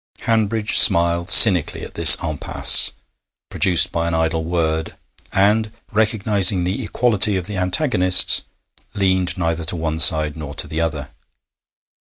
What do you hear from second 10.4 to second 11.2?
to the other.